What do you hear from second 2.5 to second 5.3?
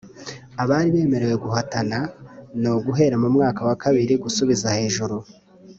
ni uguhera mu mwaka wa kabiri gusubiza hejuru